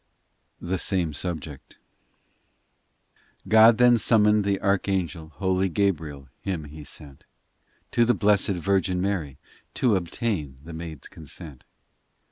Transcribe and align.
THE 0.59 0.79
SAME 0.79 1.13
SUBJECT 1.13 1.77
i 1.77 3.47
GOD 3.49 3.77
then 3.77 3.97
summoned 3.99 4.43
the 4.43 4.59
archangel 4.59 5.29
Holy 5.35 5.69
Gabriel 5.69 6.27
him 6.39 6.63
He 6.63 6.83
sent 6.83 7.23
To 7.91 8.03
the 8.03 8.15
Blessed 8.15 8.57
Virgin 8.65 8.99
Mary 8.99 9.37
To 9.75 9.95
obtain 9.95 10.57
the 10.63 10.73
maid 10.73 11.01
s 11.03 11.07
consent. 11.07 11.65